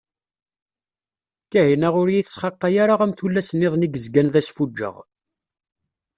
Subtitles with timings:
[1.51, 4.95] Kahina ur iyi-tesxaqay ara am tullas-niḍen i yezgan d asfuǧǧeɣ.